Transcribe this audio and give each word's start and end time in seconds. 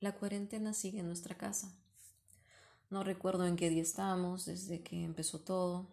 La 0.00 0.12
cuarentena 0.12 0.72
sigue 0.72 1.00
en 1.00 1.06
nuestra 1.08 1.36
casa. 1.36 1.70
No 2.88 3.04
recuerdo 3.04 3.46
en 3.46 3.56
qué 3.56 3.68
día 3.68 3.82
estamos 3.82 4.46
desde 4.46 4.82
que 4.82 5.04
empezó 5.04 5.40
todo. 5.40 5.90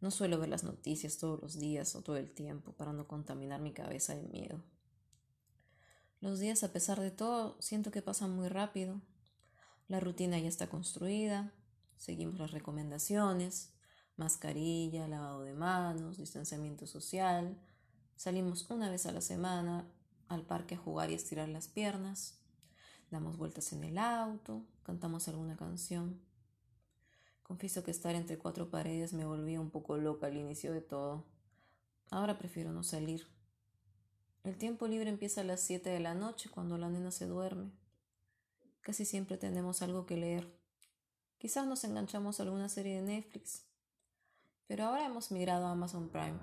No 0.00 0.10
suelo 0.10 0.38
ver 0.38 0.48
las 0.48 0.64
noticias 0.64 1.18
todos 1.18 1.38
los 1.42 1.58
días 1.58 1.94
o 1.96 2.02
todo 2.02 2.16
el 2.16 2.30
tiempo 2.30 2.72
para 2.72 2.94
no 2.94 3.06
contaminar 3.06 3.60
mi 3.60 3.74
cabeza 3.74 4.14
de 4.14 4.22
miedo. 4.22 4.64
Los 6.22 6.38
días, 6.38 6.64
a 6.64 6.72
pesar 6.72 6.98
de 6.98 7.10
todo, 7.10 7.60
siento 7.60 7.90
que 7.90 8.00
pasan 8.00 8.34
muy 8.34 8.48
rápido. 8.48 9.02
La 9.86 10.00
rutina 10.00 10.38
ya 10.38 10.48
está 10.48 10.70
construida, 10.70 11.52
seguimos 11.98 12.38
las 12.38 12.52
recomendaciones, 12.52 13.74
mascarilla, 14.16 15.08
lavado 15.08 15.42
de 15.42 15.52
manos, 15.52 16.16
distanciamiento 16.16 16.86
social, 16.86 17.58
salimos 18.16 18.70
una 18.70 18.90
vez 18.90 19.04
a 19.04 19.12
la 19.12 19.20
semana 19.20 19.86
al 20.28 20.46
parque 20.46 20.76
a 20.76 20.78
jugar 20.78 21.10
y 21.10 21.14
estirar 21.14 21.50
las 21.50 21.68
piernas, 21.68 22.38
damos 23.14 23.36
vueltas 23.36 23.72
en 23.72 23.84
el 23.84 23.96
auto, 23.96 24.62
cantamos 24.82 25.28
alguna 25.28 25.56
canción. 25.56 26.20
Confieso 27.44 27.84
que 27.84 27.92
estar 27.92 28.16
entre 28.16 28.38
cuatro 28.38 28.70
paredes 28.70 29.12
me 29.12 29.24
volvía 29.24 29.60
un 29.60 29.70
poco 29.70 29.96
loca 29.96 30.26
al 30.26 30.36
inicio 30.36 30.72
de 30.72 30.80
todo. 30.80 31.24
Ahora 32.10 32.38
prefiero 32.38 32.72
no 32.72 32.82
salir. 32.82 33.28
El 34.42 34.56
tiempo 34.58 34.88
libre 34.88 35.10
empieza 35.10 35.42
a 35.42 35.44
las 35.44 35.60
siete 35.60 35.90
de 35.90 36.00
la 36.00 36.14
noche 36.14 36.50
cuando 36.50 36.76
la 36.76 36.88
nena 36.88 37.12
se 37.12 37.26
duerme. 37.26 37.70
Casi 38.80 39.04
siempre 39.04 39.38
tenemos 39.38 39.80
algo 39.80 40.06
que 40.06 40.16
leer. 40.16 40.52
Quizás 41.38 41.68
nos 41.68 41.84
enganchamos 41.84 42.40
a 42.40 42.42
alguna 42.42 42.68
serie 42.68 42.96
de 42.96 43.06
Netflix. 43.06 43.62
Pero 44.66 44.86
ahora 44.86 45.06
hemos 45.06 45.30
migrado 45.30 45.66
a 45.66 45.70
Amazon 45.70 46.08
Prime. 46.08 46.40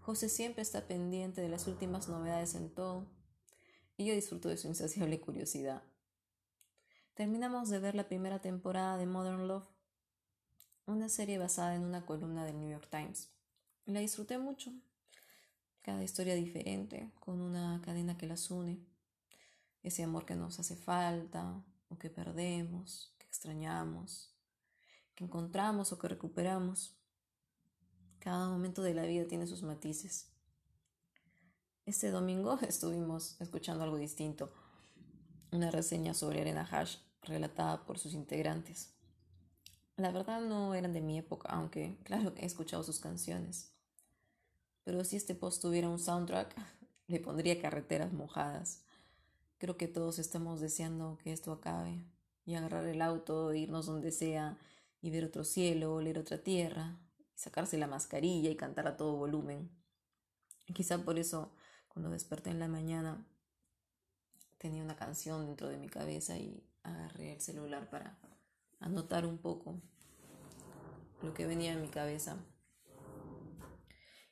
José 0.00 0.28
siempre 0.28 0.62
está 0.62 0.88
pendiente 0.88 1.40
de 1.40 1.48
las 1.48 1.68
últimas 1.68 2.08
novedades 2.08 2.56
en 2.56 2.70
todo 2.70 3.06
y 3.96 4.06
yo 4.06 4.14
disfruto 4.14 4.48
de 4.48 4.56
su 4.56 4.68
insaciable 4.68 5.20
curiosidad. 5.20 5.82
Terminamos 7.14 7.70
de 7.70 7.78
ver 7.78 7.94
la 7.94 8.08
primera 8.08 8.40
temporada 8.40 8.98
de 8.98 9.06
Modern 9.06 9.48
Love, 9.48 9.66
una 10.84 11.08
serie 11.08 11.38
basada 11.38 11.74
en 11.74 11.82
una 11.82 12.04
columna 12.04 12.44
del 12.44 12.60
New 12.60 12.70
York 12.70 12.88
Times. 12.90 13.30
La 13.86 14.00
disfruté 14.00 14.38
mucho. 14.38 14.70
Cada 15.80 16.02
historia 16.02 16.34
diferente, 16.34 17.10
con 17.20 17.40
una 17.40 17.80
cadena 17.84 18.18
que 18.18 18.26
las 18.26 18.50
une. 18.50 18.84
Ese 19.82 20.02
amor 20.02 20.26
que 20.26 20.34
nos 20.34 20.58
hace 20.58 20.76
falta, 20.76 21.64
o 21.88 21.98
que 21.98 22.10
perdemos, 22.10 23.14
que 23.18 23.26
extrañamos, 23.26 24.34
que 25.14 25.24
encontramos 25.24 25.92
o 25.92 25.98
que 25.98 26.08
recuperamos. 26.08 26.96
Cada 28.18 28.48
momento 28.48 28.82
de 28.82 28.94
la 28.94 29.06
vida 29.06 29.26
tiene 29.26 29.46
sus 29.46 29.62
matices. 29.62 30.35
Este 31.86 32.10
domingo 32.10 32.58
estuvimos 32.68 33.40
escuchando 33.40 33.84
algo 33.84 33.96
distinto, 33.96 34.52
una 35.52 35.70
reseña 35.70 36.14
sobre 36.14 36.40
Arena 36.40 36.68
Hash 36.68 36.96
relatada 37.22 37.86
por 37.86 38.00
sus 38.00 38.12
integrantes. 38.12 38.90
La 39.96 40.10
verdad 40.10 40.40
no 40.40 40.74
eran 40.74 40.92
de 40.92 41.00
mi 41.00 41.16
época, 41.16 41.48
aunque 41.48 41.96
claro 42.02 42.34
he 42.38 42.44
escuchado 42.44 42.82
sus 42.82 42.98
canciones. 42.98 43.70
Pero 44.82 45.04
si 45.04 45.14
este 45.14 45.36
post 45.36 45.62
tuviera 45.62 45.88
un 45.88 46.00
soundtrack, 46.00 46.56
le 47.06 47.20
pondría 47.20 47.62
carreteras 47.62 48.12
mojadas. 48.12 48.82
Creo 49.58 49.76
que 49.76 49.86
todos 49.86 50.18
estamos 50.18 50.60
deseando 50.60 51.18
que 51.22 51.32
esto 51.32 51.52
acabe 51.52 52.04
y 52.44 52.56
agarrar 52.56 52.84
el 52.86 53.00
auto, 53.00 53.54
irnos 53.54 53.86
donde 53.86 54.10
sea 54.10 54.58
y 55.02 55.10
ver 55.10 55.24
otro 55.24 55.44
cielo, 55.44 55.94
oler 55.94 56.18
otra 56.18 56.38
tierra, 56.38 56.98
y 57.32 57.38
sacarse 57.38 57.78
la 57.78 57.86
mascarilla 57.86 58.50
y 58.50 58.56
cantar 58.56 58.88
a 58.88 58.96
todo 58.96 59.14
volumen. 59.14 59.70
quizá 60.74 60.98
por 60.98 61.20
eso 61.20 61.52
cuando 61.96 62.10
desperté 62.10 62.50
en 62.50 62.60
la 62.60 62.68
mañana 62.68 63.26
tenía 64.58 64.82
una 64.82 64.96
canción 64.96 65.46
dentro 65.46 65.70
de 65.70 65.78
mi 65.78 65.88
cabeza 65.88 66.36
y 66.36 66.62
agarré 66.82 67.32
el 67.32 67.40
celular 67.40 67.88
para 67.88 68.18
anotar 68.80 69.24
un 69.24 69.38
poco 69.38 69.80
lo 71.22 71.32
que 71.32 71.46
venía 71.46 71.72
en 71.72 71.80
mi 71.80 71.88
cabeza. 71.88 72.36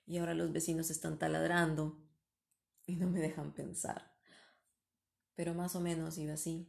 Y 0.05 0.19
ahora 0.19 0.35
los 0.35 0.53
vecinos 0.53 0.91
están 0.91 1.19
taladrando 1.19 1.97
y 2.85 2.97
no 2.97 3.09
me 3.09 3.21
dejan 3.21 3.55
pensar. 3.55 4.13
Pero 5.35 5.55
más 5.55 5.75
o 5.75 5.81
menos 5.81 6.19
iba 6.19 6.35
así. 6.35 6.69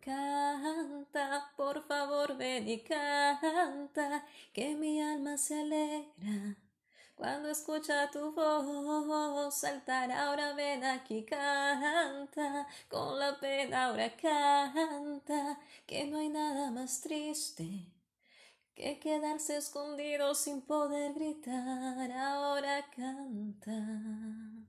Canta, 0.00 1.52
por 1.56 1.82
favor, 1.88 2.36
ven 2.36 2.68
y 2.68 2.84
canta, 2.84 4.24
que 4.52 4.76
mi 4.76 5.02
alma 5.02 5.36
se 5.36 5.62
alegra 5.62 6.56
cuando 7.14 7.48
escucha 7.48 8.10
tu 8.10 8.32
voz 8.32 9.54
saltar, 9.54 10.10
ahora 10.12 10.54
ven 10.54 10.84
aquí, 10.84 11.24
canta, 11.24 12.66
con 12.88 13.18
la 13.18 13.38
pena 13.38 13.86
ahora 13.86 14.14
canta, 14.16 15.58
que 15.86 16.06
no 16.06 16.18
hay 16.18 16.28
nada 16.28 16.70
más 16.70 17.00
triste 17.00 17.92
que 18.74 18.98
quedarse 18.98 19.56
escondido 19.56 20.34
sin 20.34 20.62
poder 20.62 21.14
gritar, 21.14 22.10
ahora 22.12 22.84
canta. 22.96 24.61